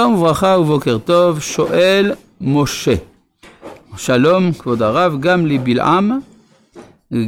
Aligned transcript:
שלום 0.00 0.14
וברכה 0.14 0.56
ובוקר 0.60 0.98
טוב, 0.98 1.40
שואל 1.40 2.12
משה. 2.40 2.94
שלום 3.96 4.52
כבוד 4.52 4.82
הרב, 4.82 5.20
גם 5.20 5.46
לבלעם, 5.46 6.20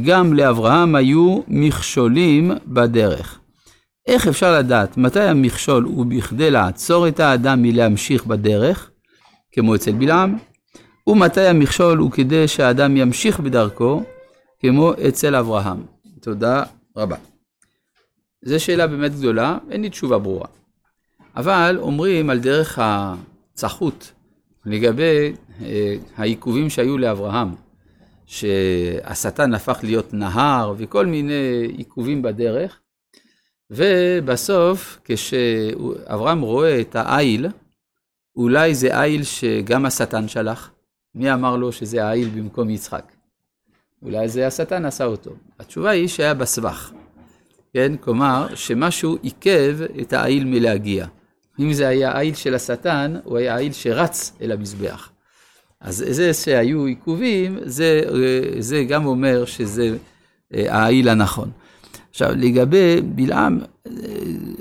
גם 0.05 0.33
לאברהם 0.33 0.95
היו 0.95 1.39
מכשולים 1.47 2.51
בדרך. 2.67 3.39
איך 4.07 4.27
אפשר 4.27 4.53
לדעת 4.59 4.97
מתי 4.97 5.19
המכשול 5.21 5.83
הוא 5.83 6.05
בכדי 6.05 6.51
לעצור 6.51 7.07
את 7.07 7.19
האדם 7.19 7.61
מלהמשיך 7.61 8.25
בדרך, 8.25 8.91
כמו 9.51 9.75
אצל 9.75 9.91
בלעם, 9.91 10.37
ומתי 11.07 11.47
המכשול 11.47 11.97
הוא 11.97 12.11
כדי 12.11 12.47
שהאדם 12.47 12.97
ימשיך 12.97 13.39
בדרכו, 13.39 14.03
כמו 14.59 14.93
אצל 15.07 15.35
אברהם. 15.35 15.83
תודה 16.21 16.63
רבה. 16.97 17.15
זו 18.45 18.59
שאלה 18.59 18.87
באמת 18.87 19.15
גדולה, 19.15 19.57
אין 19.69 19.81
לי 19.81 19.89
תשובה 19.89 20.17
ברורה. 20.17 20.58
אבל 21.35 21.77
אומרים 21.79 22.29
על 22.29 22.39
דרך 22.39 22.79
הצחות 22.81 24.11
לגבי 24.65 25.33
אה, 25.61 25.95
העיכובים 26.17 26.69
שהיו 26.69 26.97
לאברהם, 26.97 27.49
שהשטן 28.25 29.53
הפך 29.53 29.79
להיות 29.83 30.13
נהר 30.13 30.73
וכל 30.77 31.05
מיני 31.05 31.67
עיכובים 31.77 32.21
בדרך, 32.21 32.79
ובסוף 33.71 34.99
כשאברהם 35.03 36.41
רואה 36.41 36.81
את 36.81 36.95
העיל, 36.95 37.47
אולי 38.35 38.75
זה 38.75 39.01
עיל 39.01 39.23
שגם 39.23 39.85
השטן 39.85 40.27
שלח. 40.27 40.71
מי 41.15 41.33
אמר 41.33 41.55
לו 41.55 41.71
שזה 41.71 42.05
העיל 42.05 42.29
במקום 42.29 42.69
יצחק? 42.69 43.11
אולי 44.01 44.29
זה 44.29 44.47
השטן 44.47 44.85
עשה 44.85 45.05
אותו. 45.05 45.31
התשובה 45.59 45.89
היא 45.89 46.07
שהיה 46.07 46.33
בסבך. 46.33 46.91
כן? 47.73 47.97
כלומר, 47.97 48.55
שמשהו 48.55 49.17
עיכב 49.21 49.77
את 50.01 50.13
העיל 50.13 50.45
מלהגיע. 50.45 51.07
אם 51.59 51.73
זה 51.73 51.87
היה 51.87 52.11
העיל 52.11 52.35
של 52.35 52.55
השטן, 52.55 53.15
הוא 53.23 53.37
היה 53.37 53.55
העיל 53.55 53.71
שרץ 53.73 54.33
אל 54.41 54.51
המזבח. 54.51 55.09
אז 55.81 56.05
זה 56.09 56.33
שהיו 56.33 56.85
עיכובים, 56.85 57.57
זה, 57.61 58.01
זה 58.59 58.83
גם 58.83 59.05
אומר 59.05 59.45
שזה 59.45 59.97
אה, 60.53 60.75
העיל 60.75 61.09
הנכון. 61.09 61.51
עכשיו, 62.09 62.31
לגבי 62.35 63.01
בלעם, 63.01 63.59
אה, 63.87 63.93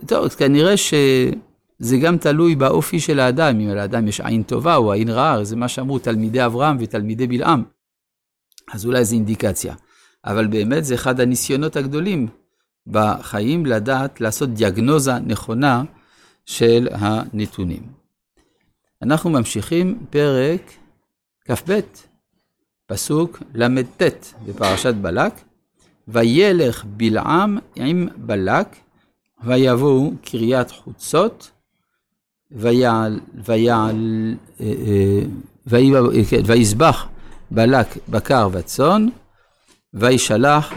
טוב, 0.06 0.28
כנראה 0.28 0.76
שזה 0.76 1.96
גם 2.02 2.18
תלוי 2.18 2.54
באופי 2.54 3.00
של 3.00 3.20
האדם, 3.20 3.60
אם 3.60 3.68
לאדם 3.68 4.08
יש 4.08 4.20
עין 4.20 4.42
טובה 4.42 4.76
או 4.76 4.92
עין 4.92 5.08
רעה, 5.08 5.44
זה 5.44 5.56
מה 5.56 5.68
שאמרו 5.68 5.98
תלמידי 5.98 6.44
אברהם 6.44 6.76
ותלמידי 6.80 7.26
בלעם. 7.26 7.62
אז 8.72 8.86
אולי 8.86 9.04
זו 9.04 9.14
אינדיקציה. 9.14 9.74
אבל 10.24 10.46
באמת 10.46 10.84
זה 10.84 10.94
אחד 10.94 11.20
הניסיונות 11.20 11.76
הגדולים 11.76 12.26
בחיים 12.86 13.66
לדעת 13.66 14.20
לעשות 14.20 14.54
דיאגנוזה 14.54 15.18
נכונה 15.18 15.82
של 16.48 16.88
הנתונים. 16.90 17.82
אנחנו 19.02 19.30
ממשיכים 19.30 20.06
פרק 20.10 20.72
כ"ב, 21.44 21.80
פסוק 22.86 23.42
ל"ט 23.54 24.02
בפרשת 24.46 24.94
בלק, 24.94 25.32
וילך 26.08 26.84
בלעם 26.84 27.58
עם 27.76 28.08
בלק, 28.16 28.76
ויבואו 29.44 30.12
קריית 30.22 30.70
חוצות, 30.70 31.50
ויעל, 32.50 33.20
ויעל, 33.44 34.34
אה, 34.60 34.66
אה, 35.72 36.24
כן, 36.30 36.42
ויזבח 36.44 37.08
בלק 37.50 37.86
בקר 38.08 38.48
וצאן, 38.52 39.06
וישלח 39.94 40.72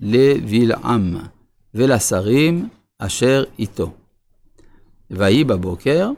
לבלעם 0.00 1.16
ולשרים 1.74 2.68
אשר 2.98 3.44
איתו. 3.58 4.03
ויהי 5.10 5.44
בבוקר, 5.44 6.10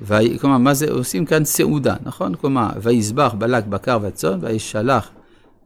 ויהי, 0.00 0.38
כלומר, 0.38 0.58
מה 0.58 0.74
זה, 0.74 0.90
עושים 0.90 1.26
כאן 1.26 1.44
סעודה, 1.44 1.94
נכון? 2.02 2.34
כלומר, 2.34 2.68
ויזבח 2.82 3.34
בלק 3.38 3.64
בקר 3.64 3.98
וצאן, 4.02 4.38
וישלח 4.42 5.10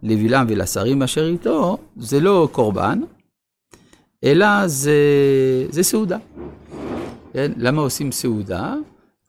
לבלעם 0.03 0.47
ולשרים 0.49 1.03
אשר 1.03 1.27
איתו, 1.27 1.79
זה 1.97 2.21
לא 2.21 2.49
קורבן, 2.53 3.01
אלא 4.25 4.67
זה, 4.67 4.97
זה 5.71 5.83
סעודה. 5.83 6.19
כן? 7.33 7.53
למה 7.57 7.83
עושים 7.83 8.13
סעודה? 8.13 8.75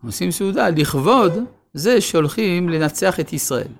עושים 0.06 0.32
סעודה 0.32 0.70
לכבוד 0.70 1.34
זה 1.74 2.02
שהולכים 2.02 2.70
לנצח 2.70 3.20
את 3.20 3.34
ישראל. 3.34 3.72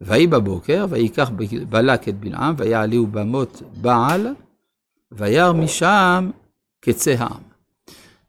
ויהי 0.00 0.26
בבוקר, 0.26 0.86
ויקח 0.90 1.30
בלק 1.68 2.08
את 2.08 2.20
בלעם, 2.20 2.54
ויעליהו 2.58 3.06
במות 3.06 3.62
בעל, 3.80 4.26
וירא 5.12 5.52
משם 5.52 6.30
קצה 6.80 7.14
העם. 7.18 7.47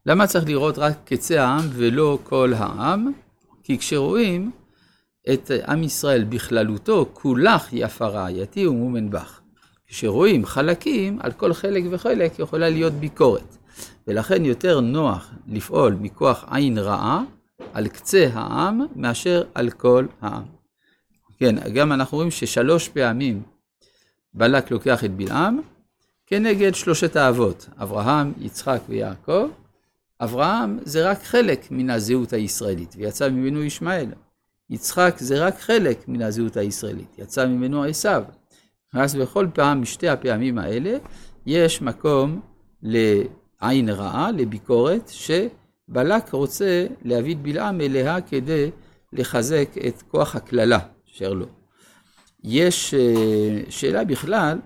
למה 0.05 0.27
צריך 0.27 0.45
לראות 0.45 0.77
רק 0.77 0.93
קצה 1.05 1.43
העם 1.43 1.65
ולא 1.73 2.19
כל 2.23 2.53
העם? 2.55 3.11
כי 3.63 3.77
כשרואים 3.77 4.51
את 5.33 5.51
עם 5.67 5.83
ישראל 5.83 6.23
בכללותו, 6.23 7.09
כולך 7.13 7.67
יפה 7.71 8.07
רעייתי 8.07 8.67
ומומן 8.67 9.09
בך. 9.09 9.39
כשרואים 9.87 10.45
חלקים, 10.45 11.19
על 11.21 11.31
כל 11.31 11.53
חלק 11.53 11.83
וחלק 11.91 12.39
יכולה 12.39 12.69
להיות 12.69 12.93
ביקורת. 12.93 13.57
ולכן 14.07 14.45
יותר 14.45 14.79
נוח 14.79 15.31
לפעול 15.47 15.93
מכוח 16.01 16.45
עין 16.51 16.77
רעה 16.77 17.23
על 17.73 17.87
קצה 17.87 18.29
העם 18.33 18.81
מאשר 18.95 19.43
על 19.53 19.69
כל 19.69 20.05
העם. 20.21 20.43
כן, 21.37 21.55
גם 21.73 21.91
אנחנו 21.91 22.17
רואים 22.17 22.31
ששלוש 22.31 22.89
פעמים 22.89 23.41
בלק 24.33 24.71
לוקח 24.71 25.03
את 25.03 25.11
בלעם 25.11 25.59
כנגד 26.27 26.75
שלושת 26.75 27.15
האבות, 27.15 27.69
אברהם, 27.77 28.33
יצחק 28.37 28.79
ויעקב, 28.89 29.49
אברהם 30.21 30.79
זה 30.81 31.09
רק 31.11 31.23
חלק 31.23 31.71
מן 31.71 31.89
הזהות 31.89 32.33
הישראלית, 32.33 32.95
ויצא 32.97 33.29
ממנו 33.29 33.63
ישמעאל. 33.63 34.11
יצחק 34.69 35.15
זה 35.17 35.45
רק 35.45 35.59
חלק 35.59 36.07
מן 36.07 36.21
הזהות 36.21 36.57
הישראלית, 36.57 37.15
יצא 37.17 37.45
ממנו 37.47 37.83
עשיו. 37.83 38.23
אז 38.93 39.15
בכל 39.15 39.47
פעם, 39.53 39.81
משתי 39.81 40.09
הפעמים 40.09 40.57
האלה, 40.57 40.97
יש 41.45 41.81
מקום 41.81 42.41
לעין 42.81 43.89
רעה, 43.89 44.31
לביקורת, 44.31 45.11
שבלק 45.13 46.29
רוצה 46.31 46.85
להביא 47.01 47.35
את 47.35 47.41
בלעם 47.41 47.81
אליה 47.81 48.21
כדי 48.21 48.71
לחזק 49.13 49.69
את 49.87 50.01
כוח 50.01 50.35
הקללה 50.35 50.79
אשר 51.11 51.33
לו. 51.33 51.45
יש 52.43 52.93
אה, 52.93 53.61
שאלה 53.69 54.03
בכלל, 54.03 54.59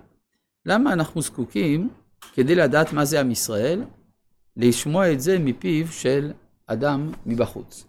למה 0.66 0.92
אנחנו 0.92 1.22
זקוקים, 1.22 1.88
כדי 2.34 2.54
לדעת 2.54 2.92
מה 2.92 3.04
זה 3.04 3.20
עם 3.20 3.30
ישראל, 3.30 3.82
לשמוע 4.56 5.12
את 5.12 5.20
זה 5.20 5.38
מפיו 5.38 5.88
של 5.88 6.32
אדם 6.66 7.12
מבחוץ. 7.26 7.86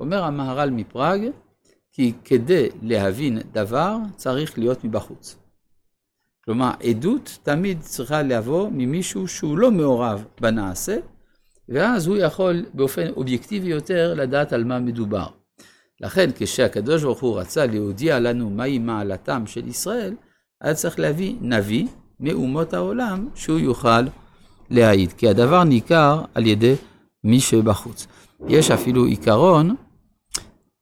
אומר 0.00 0.24
המהר"ל 0.24 0.70
מפראג, 0.70 1.20
כי 1.92 2.12
כדי 2.24 2.68
להבין 2.82 3.38
דבר 3.52 3.96
צריך 4.16 4.58
להיות 4.58 4.84
מבחוץ. 4.84 5.36
כלומר, 6.44 6.70
עדות 6.82 7.38
תמיד 7.42 7.80
צריכה 7.80 8.22
לבוא 8.22 8.68
ממישהו 8.72 9.28
שהוא 9.28 9.58
לא 9.58 9.70
מעורב 9.70 10.24
בנעשה, 10.40 10.96
ואז 11.68 12.06
הוא 12.06 12.16
יכול 12.16 12.66
באופן 12.74 13.08
אובייקטיבי 13.16 13.68
יותר 13.68 14.14
לדעת 14.14 14.52
על 14.52 14.64
מה 14.64 14.78
מדובר. 14.78 15.26
לכן 16.00 16.30
כשהקדוש 16.34 17.02
ברוך 17.02 17.20
הוא 17.20 17.38
רצה 17.40 17.66
להודיע 17.66 18.20
לנו 18.20 18.50
מהי 18.50 18.78
מעלתם 18.78 19.46
של 19.46 19.68
ישראל, 19.68 20.14
היה 20.60 20.74
צריך 20.74 20.98
להביא 20.98 21.34
נביא 21.40 21.86
מאומות 22.20 22.74
העולם 22.74 23.28
שהוא 23.34 23.58
יוכל 23.58 24.02
להעיד, 24.70 25.12
כי 25.12 25.28
הדבר 25.28 25.64
ניכר 25.64 26.22
על 26.34 26.46
ידי 26.46 26.74
מי 27.24 27.40
שבחוץ. 27.40 28.06
יש 28.48 28.70
אפילו 28.70 29.04
עיקרון 29.04 29.74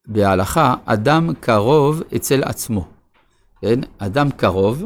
בהלכה, 0.08 0.74
אדם 0.84 1.34
קרוב 1.40 2.02
אצל 2.16 2.42
עצמו. 2.42 2.88
כן? 3.60 3.80
אדם 3.98 4.30
קרוב, 4.30 4.84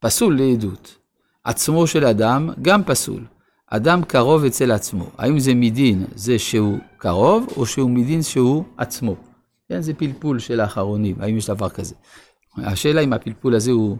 פסול 0.00 0.38
לעדות. 0.38 0.96
עצמו 1.44 1.86
של 1.86 2.04
אדם 2.04 2.50
גם 2.62 2.84
פסול. 2.84 3.24
אדם 3.66 4.04
קרוב 4.04 4.44
אצל 4.44 4.72
עצמו. 4.72 5.10
האם 5.18 5.38
זה 5.38 5.54
מדין 5.54 6.04
זה 6.14 6.38
שהוא 6.38 6.78
קרוב, 6.98 7.46
או 7.56 7.66
שהוא 7.66 7.90
מדין 7.90 8.22
שהוא 8.22 8.64
עצמו? 8.76 9.16
כן, 9.68 9.80
זה 9.80 9.94
פלפול 9.94 10.38
של 10.38 10.60
האחרונים, 10.60 11.16
האם 11.20 11.36
יש 11.36 11.46
דבר 11.46 11.68
כזה. 11.68 11.94
השאלה 12.58 13.00
אם 13.00 13.12
הפלפול 13.12 13.54
הזה 13.54 13.70
הוא 13.70 13.96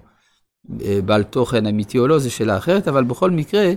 אה, 0.84 0.98
בעל 1.04 1.22
תוכן 1.22 1.66
אמיתי 1.66 1.98
או 1.98 2.06
לא, 2.06 2.18
זו 2.18 2.30
שאלה 2.30 2.56
אחרת, 2.56 2.88
אבל 2.88 3.04
בכל 3.04 3.30
מקרה, 3.30 3.72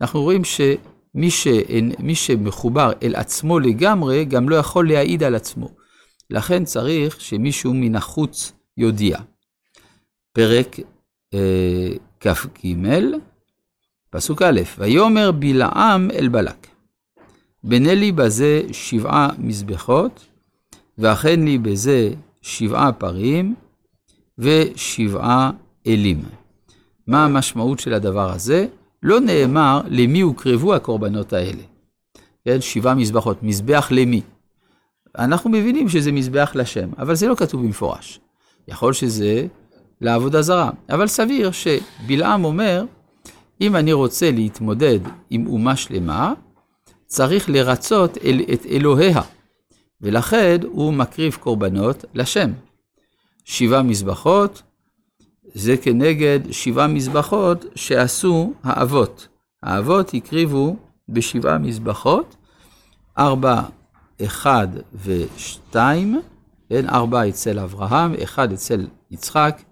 אנחנו 0.00 0.22
רואים 0.22 0.42
שמי 0.44 1.30
ש... 1.30 1.48
שמחובר 2.14 2.92
אל 3.02 3.14
עצמו 3.14 3.58
לגמרי, 3.58 4.24
גם 4.24 4.48
לא 4.48 4.56
יכול 4.56 4.88
להעיד 4.88 5.22
על 5.22 5.34
עצמו. 5.34 5.68
לכן 6.30 6.64
צריך 6.64 7.20
שמישהו 7.20 7.74
מן 7.74 7.96
החוץ 7.96 8.52
יודיע. 8.76 9.18
פרק 10.32 10.76
אה, 11.34 11.90
כ"ג, 12.20 12.74
פסוק 14.10 14.42
א', 14.42 14.60
ויאמר 14.78 15.32
בלעם 15.32 16.10
אל 16.10 16.28
בלק, 16.28 16.66
בנה 17.64 17.94
לי 17.94 18.12
בזה 18.12 18.62
שבעה 18.72 19.28
מזבחות, 19.38 20.26
ואכן 20.98 21.44
לי 21.44 21.58
בזה 21.58 22.10
שבעה 22.42 22.92
פרים 22.92 23.54
ושבעה 24.38 25.50
אלים. 25.86 26.22
מה 27.06 27.24
המשמעות 27.24 27.78
של 27.78 27.94
הדבר 27.94 28.30
הזה? 28.32 28.66
לא 29.04 29.20
נאמר 29.20 29.80
למי 29.88 30.20
הוקרבו 30.20 30.74
הקורבנות 30.74 31.32
האלה. 31.32 31.62
כן, 32.44 32.60
שבעה 32.60 32.94
מזבחות, 32.94 33.42
מזבח 33.42 33.88
למי? 33.90 34.20
אנחנו 35.18 35.50
מבינים 35.50 35.88
שזה 35.88 36.12
מזבח 36.12 36.52
לשם, 36.54 36.90
אבל 36.98 37.14
זה 37.14 37.28
לא 37.28 37.34
כתוב 37.34 37.62
במפורש. 37.62 38.20
יכול 38.68 38.92
שזה 38.92 39.46
לעבודה 40.00 40.42
זרה, 40.42 40.70
אבל 40.90 41.06
סביר 41.06 41.50
שבלעם 41.50 42.44
אומר, 42.44 42.84
אם 43.60 43.76
אני 43.76 43.92
רוצה 43.92 44.30
להתמודד 44.30 44.98
עם 45.30 45.46
אומה 45.46 45.76
שלמה, 45.76 46.32
צריך 47.06 47.50
לרצות 47.50 48.18
אל, 48.18 48.40
את 48.52 48.66
אלוהיה, 48.66 49.20
ולכן 50.00 50.56
הוא 50.66 50.92
מקריב 50.92 51.34
קורבנות 51.40 52.04
לשם. 52.14 52.52
שבעה 53.44 53.82
מזבחות, 53.82 54.62
זה 55.54 55.76
כנגד 55.76 56.40
שבעה 56.50 56.86
מזבחות 56.86 57.64
שעשו 57.74 58.52
האבות. 58.62 59.28
האבות 59.62 60.14
הקריבו 60.14 60.76
בשבעה 61.08 61.58
מזבחות, 61.58 62.36
ארבע, 63.18 63.62
אחד 64.24 64.68
ושתיים, 65.04 66.20
כן, 66.68 66.88
ארבע 66.88 67.28
אצל 67.28 67.58
אברהם, 67.58 68.14
אחד 68.22 68.52
אצל 68.52 68.86
יצחק 69.10 69.62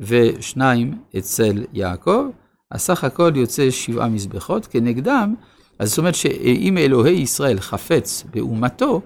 ושניים 0.00 0.98
אצל 1.18 1.64
יעקב, 1.72 2.24
הסך 2.72 3.04
הכל 3.04 3.32
יוצא 3.34 3.70
שבעה 3.70 4.08
מזבחות, 4.08 4.66
כנגדם, 4.66 5.34
אז 5.78 5.88
זאת 5.88 5.98
אומרת 5.98 6.14
שאם 6.14 6.78
אלוהי 6.78 7.12
ישראל 7.14 7.60
חפץ 7.60 8.24
באומתו, 8.30 9.00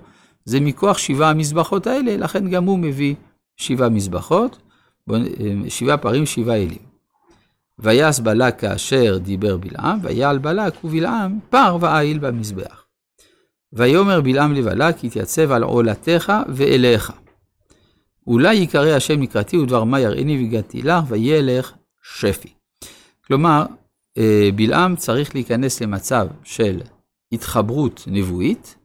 זה 0.44 0.60
מכוח 0.60 0.98
שבעה 0.98 1.30
המזבחות 1.30 1.86
האלה, 1.86 2.16
לכן 2.16 2.50
גם 2.50 2.64
הוא 2.64 2.78
מביא 2.78 3.14
שבעה 3.56 3.88
מזבחות, 3.88 4.58
שבעה 5.68 5.96
פרים, 5.96 6.26
שבעה 6.26 6.56
אלים. 6.56 6.88
ויעש 7.78 8.20
בלק 8.20 8.60
כאשר 8.60 9.18
דיבר 9.18 9.56
בלעם, 9.56 9.98
ויעל 10.02 10.38
בלק 10.38 10.84
ובלעם 10.84 11.38
פר 11.50 11.76
ועיל 11.80 12.18
במזבח. 12.18 12.84
ויאמר 13.72 14.20
בלעם 14.20 14.54
לבלק, 14.54 15.04
התייצב 15.04 15.52
על 15.52 15.62
עולתך 15.62 16.32
ואליך. 16.48 17.12
אולי 18.26 18.54
יקרא 18.54 18.96
השם 18.96 19.22
לקראתי 19.22 19.58
ודבר 19.58 19.84
מה 19.84 20.00
יראני 20.00 20.36
והגעתי 20.36 20.82
לך, 20.82 21.04
וילך 21.08 21.72
שפי. 22.02 22.52
כלומר, 23.26 23.66
אה, 24.18 24.48
בלעם 24.54 24.96
צריך 24.96 25.34
להיכנס 25.34 25.80
למצב 25.80 26.26
של 26.44 26.80
התחברות 27.32 28.04
נבואית, 28.06 28.76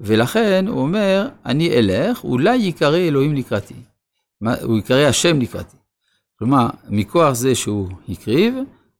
ולכן 0.00 0.64
הוא 0.68 0.80
אומר, 0.80 1.28
אני 1.46 1.70
אלך, 1.70 2.24
אולי 2.24 2.56
יקרא 2.56 2.96
אלוהים 2.96 3.34
לקראתי. 3.34 3.74
הוא 4.62 4.78
יקרא 4.78 5.06
השם 5.08 5.40
לקראתי. 5.40 5.76
כלומר, 6.38 6.68
מכוח 6.88 7.32
זה 7.32 7.54
שהוא 7.54 7.88
הקריב, 8.08 8.54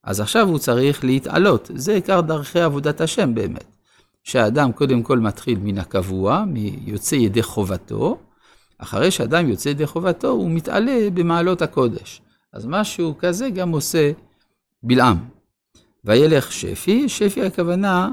אז 0.05 0.21
עכשיו 0.21 0.49
הוא 0.49 0.59
צריך 0.59 1.05
להתעלות. 1.05 1.71
זה 1.75 1.95
עיקר 1.95 2.21
דרכי 2.21 2.61
עבודת 2.61 3.01
השם 3.01 3.35
באמת. 3.35 3.65
שהאדם 4.25 4.73
קודם 4.73 5.03
כל 5.03 5.19
מתחיל 5.19 5.59
מן 5.59 5.79
הקבוע, 5.79 6.45
יוצא 6.87 7.15
ידי 7.15 7.43
חובתו, 7.43 8.19
אחרי 8.79 9.11
שאדם 9.11 9.49
יוצא 9.49 9.69
ידי 9.69 9.87
חובתו, 9.87 10.29
הוא 10.29 10.51
מתעלה 10.51 11.11
במעלות 11.15 11.63
הקודש. 11.63 12.23
אז 12.53 12.67
משהו 12.67 13.15
כזה 13.19 13.51
גם 13.51 13.71
עושה 13.71 14.13
בלעם. 14.83 15.17
וילך 16.05 16.53
שפי, 16.53 17.09
שפי 17.09 17.43
הכוונה 17.43 18.09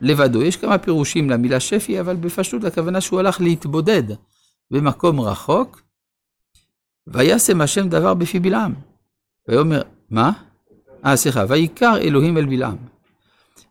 לבדו. 0.00 0.42
יש 0.42 0.56
כמה 0.56 0.78
פירושים 0.78 1.30
למילה 1.30 1.60
שפי, 1.60 2.00
אבל 2.00 2.16
בפשטות 2.16 2.64
הכוונה 2.64 3.00
שהוא 3.00 3.20
הלך 3.20 3.40
להתבודד 3.40 4.02
במקום 4.70 5.20
רחוק, 5.20 5.82
וישם 7.06 7.60
השם 7.60 7.88
דבר 7.88 8.14
בפי 8.14 8.40
בלעם. 8.40 8.74
ויאמר, 9.48 9.82
מה? 10.10 10.32
אה, 11.04 11.16
סליחה, 11.16 11.44
ויקר 11.48 11.96
אלוהים 11.96 12.38
אל 12.38 12.46
בלעם. 12.46 12.76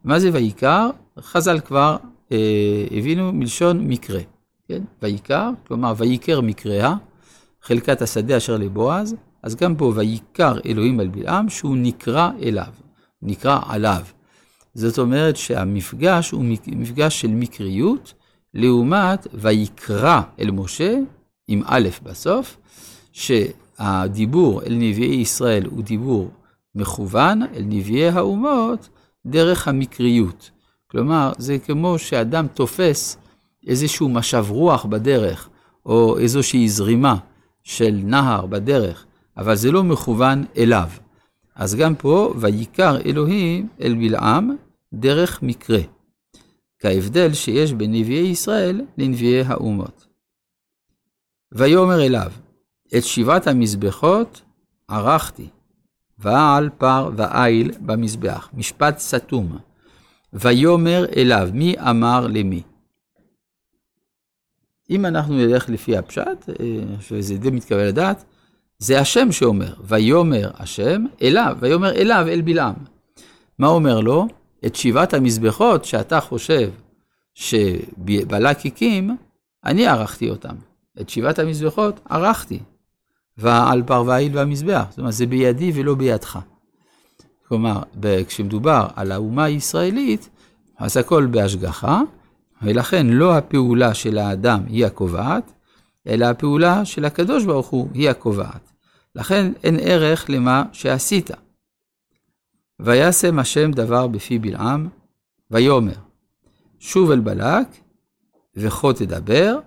מה 0.03 0.19
זה 0.19 0.29
ויקר? 0.33 0.89
חז"ל 1.19 1.59
כבר 1.59 1.97
אה, 2.31 2.85
הבינו 2.91 3.33
מלשון 3.33 3.87
מקרה. 3.87 4.19
כן? 4.67 4.83
ויקר, 5.01 5.49
כלומר 5.67 5.93
ויקר 5.97 6.41
מקראה, 6.41 6.93
חלקת 7.61 8.01
השדה 8.01 8.37
אשר 8.37 8.57
לבועז, 8.57 9.15
אז 9.43 9.55
גם 9.55 9.75
פה 9.75 9.91
ויקר 9.95 10.57
אלוהים 10.65 10.99
על 10.99 11.07
בלעם, 11.07 11.49
שהוא 11.49 11.77
נקרא 11.77 12.29
אליו, 12.41 12.73
נקרא 13.21 13.59
עליו. 13.67 14.01
זאת 14.73 14.99
אומרת 14.99 15.35
שהמפגש 15.35 16.31
הוא 16.31 16.43
מפגש 16.67 17.21
של 17.21 17.27
מקריות, 17.27 18.13
לעומת 18.53 19.27
ויקרא 19.33 20.21
אל 20.39 20.51
משה, 20.51 20.97
עם 21.47 21.61
א' 21.65 21.89
בסוף, 22.03 22.57
שהדיבור 23.15 24.63
אל 24.63 24.73
נביאי 24.73 25.15
ישראל 25.15 25.65
הוא 25.65 25.83
דיבור 25.83 26.29
מכוון 26.75 27.41
אל 27.43 27.63
נביאי 27.65 28.09
האומות 28.09 28.89
דרך 29.25 29.67
המקריות. 29.67 30.51
כלומר, 30.87 31.31
זה 31.37 31.59
כמו 31.59 31.99
שאדם 31.99 32.47
תופס 32.47 33.17
איזשהו 33.67 34.09
משב 34.09 34.45
רוח 34.49 34.85
בדרך, 34.85 35.49
או 35.85 36.17
איזושהי 36.17 36.69
זרימה 36.69 37.15
של 37.63 37.99
נהר 38.03 38.45
בדרך, 38.45 39.05
אבל 39.37 39.55
זה 39.55 39.71
לא 39.71 39.83
מכוון 39.83 40.45
אליו. 40.57 40.89
אז 41.55 41.75
גם 41.75 41.95
פה, 41.95 42.33
ויקר 42.37 42.97
אלוהים 43.05 43.67
אל 43.81 43.93
בלעם 43.93 44.55
דרך 44.93 45.43
מקרה. 45.43 45.79
כהבדל 46.79 47.33
שיש 47.33 47.73
בין 47.73 47.91
נביאי 47.91 48.27
ישראל 48.27 48.81
לנביאי 48.97 49.41
האומות. 49.41 50.07
ויאמר 51.51 52.05
אליו, 52.05 52.31
את 52.97 53.03
שבעת 53.03 53.47
המזבחות 53.47 54.41
ערכתי, 54.87 55.47
ועל 56.19 56.69
פר 56.77 57.09
ועיל 57.15 57.71
במזבח, 57.79 58.49
משפט 58.53 58.97
סתום. 58.97 59.57
ויאמר 60.33 61.05
אליו, 61.15 61.49
מי 61.53 61.75
אמר 61.89 62.27
למי? 62.27 62.61
אם 64.89 65.05
אנחנו 65.05 65.33
נלך 65.33 65.69
לפי 65.69 65.97
הפשט, 65.97 66.49
שזה 66.99 67.33
אה, 67.33 67.39
די 67.39 67.49
מתקבל 67.49 67.87
לדעת, 67.87 68.23
זה 68.79 68.99
השם 68.99 69.31
שאומר, 69.31 69.73
ויאמר 69.83 70.51
השם 70.53 71.05
אליו, 71.21 71.57
ויאמר 71.59 71.91
אליו 71.91 72.25
אל 72.27 72.41
בלעם. 72.41 72.75
מה 73.59 73.67
אומר 73.67 73.99
לו? 73.99 74.27
את 74.65 74.75
שבעת 74.75 75.13
המזבחות 75.13 75.85
שאתה 75.85 76.21
חושב 76.21 76.71
שבלק 77.33 78.65
הקים, 78.65 79.17
אני 79.65 79.87
ערכתי 79.87 80.29
אותם. 80.29 80.55
את 81.01 81.09
שבעת 81.09 81.39
המזבחות 81.39 81.99
ערכתי. 82.09 82.59
ואעל 83.37 83.83
פר 83.83 84.01
ואיל 84.01 84.37
במזבח, 84.37 84.85
זאת 84.89 84.99
אומרת, 84.99 85.13
זה 85.13 85.25
בידי 85.25 85.71
ולא 85.75 85.95
בידך. 85.95 86.39
כלומר, 87.47 87.81
כשמדובר 88.27 88.87
על 88.95 89.11
האומה 89.11 89.43
הישראלית, 89.43 90.29
אז 90.77 90.97
הכל 90.97 91.25
בהשגחה, 91.25 92.01
ולכן 92.61 93.07
לא 93.07 93.37
הפעולה 93.37 93.93
של 93.93 94.17
האדם 94.17 94.63
היא 94.67 94.85
הקובעת, 94.85 95.51
אלא 96.07 96.25
הפעולה 96.25 96.85
של 96.85 97.05
הקדוש 97.05 97.45
ברוך 97.45 97.67
הוא 97.67 97.89
היא 97.93 98.09
הקובעת. 98.09 98.71
לכן 99.15 99.51
אין 99.63 99.77
ערך 99.81 100.29
למה 100.29 100.63
שעשית. 100.71 101.29
וישם 102.79 103.39
השם 103.39 103.71
דבר 103.71 104.07
בפי 104.07 104.39
בלעם, 104.39 104.89
ויאמר, 105.51 105.93
שוב 106.79 107.11
אל 107.11 107.19
בלק, 107.19 107.67
וכה 108.55 108.93
תדבר, 108.93 109.59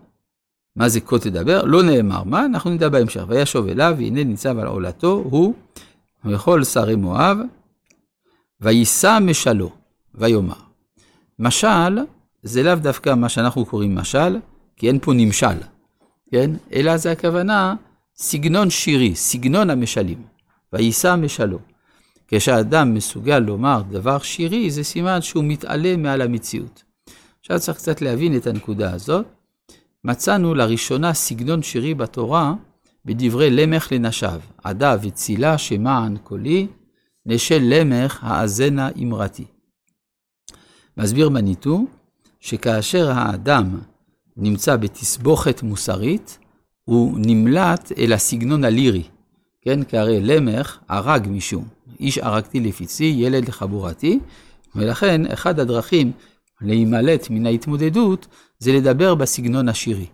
מה 0.78 0.88
זה 0.88 1.00
כה 1.00 1.18
תדבר? 1.18 1.64
לא 1.64 1.82
נאמר 1.82 2.24
מה, 2.24 2.44
אנחנו 2.44 2.70
נדע 2.70 2.88
בהמשך. 2.88 3.24
וישוב 3.28 3.68
אליו, 3.68 3.94
והנה 3.98 4.24
ניצב 4.24 4.58
על 4.58 4.66
עולתו, 4.66 5.22
הוא 5.30 5.54
וכל 6.24 6.64
שרי 6.64 6.96
מואב, 6.96 7.38
ויישא 8.60 9.18
משלו, 9.20 9.70
ויאמר. 10.14 10.54
משל, 11.38 11.98
זה 12.42 12.62
לאו 12.62 12.74
דווקא 12.74 13.14
מה 13.14 13.28
שאנחנו 13.28 13.66
קוראים 13.66 13.94
משל, 13.94 14.38
כי 14.76 14.88
אין 14.88 14.98
פה 14.98 15.12
נמשל, 15.12 15.58
כן? 16.30 16.50
אלא 16.72 16.96
זה 16.96 17.12
הכוונה 17.12 17.74
סגנון 18.16 18.70
שירי, 18.70 19.14
סגנון 19.14 19.70
המשלים. 19.70 20.22
ויישא 20.72 21.16
משלו. 21.16 21.58
כשאדם 22.28 22.94
מסוגל 22.94 23.38
לומר 23.38 23.82
דבר 23.90 24.18
שירי, 24.18 24.70
זה 24.70 24.84
סימן 24.84 25.22
שהוא 25.22 25.44
מתעלם 25.44 26.02
מעל 26.02 26.22
המציאות. 26.22 26.82
עכשיו 27.40 27.60
צריך 27.60 27.78
קצת 27.78 28.00
להבין 28.02 28.36
את 28.36 28.46
הנקודה 28.46 28.92
הזאת. 28.92 29.26
מצאנו 30.08 30.54
לראשונה 30.54 31.14
סגנון 31.14 31.62
שירי 31.62 31.94
בתורה 31.94 32.54
בדברי 33.04 33.50
למך 33.50 33.92
לנשיו, 33.92 34.40
עדה 34.64 34.96
וצילה 35.02 35.58
שמען 35.58 36.16
קולי, 36.16 36.66
נשל 37.26 37.58
למך 37.62 38.18
האזנה 38.22 38.88
אמרתי. 39.02 39.44
מסביר 40.96 41.28
מניטו 41.28 41.84
שכאשר 42.40 43.10
האדם 43.10 43.78
נמצא 44.36 44.76
בתסבוכת 44.76 45.62
מוסרית, 45.62 46.38
הוא 46.84 47.18
נמלט 47.18 47.92
אל 47.98 48.12
הסגנון 48.12 48.64
הלירי, 48.64 49.02
כן? 49.62 49.84
כי 49.84 49.98
הרי 49.98 50.20
למך 50.20 50.78
הרג 50.88 51.28
מישהו, 51.28 51.64
איש 52.00 52.18
הרגתי 52.18 52.60
לפיצי, 52.60 53.14
ילד 53.18 53.48
לחבורתי, 53.48 54.18
ולכן 54.74 55.26
אחד 55.26 55.60
הדרכים 55.60 56.12
להימלט 56.60 57.30
מן 57.30 57.46
ההתמודדות 57.46 58.26
זה 58.58 58.72
לדבר 58.72 59.14
בסגנון 59.14 59.68
השירי. 59.68 60.06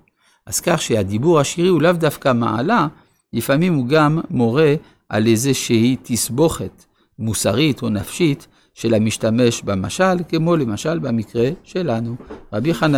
אז 0.46 0.60
כך 0.60 0.82
שהדיבור 0.82 1.40
השירי 1.40 1.68
הוא 1.68 1.82
לאו 1.82 1.92
דווקא 1.92 2.32
מעלה, 2.32 2.86
לפעמים 3.32 3.74
הוא 3.74 3.86
גם 3.86 4.20
מורה 4.30 4.74
על 5.08 5.26
איזושהי 5.26 5.96
תסבוכת 6.02 6.84
מוסרית 7.18 7.82
או 7.82 7.88
נפשית 7.88 8.46
של 8.74 8.94
המשתמש 8.94 9.62
במשל, 9.62 10.24
כמו 10.28 10.56
למשל 10.56 10.98
במקרה 10.98 11.50
שלנו. 11.64 12.16
רבי 12.52 12.74
חנן 12.74 12.92